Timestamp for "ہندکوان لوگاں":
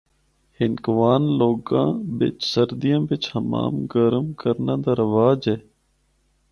0.59-1.87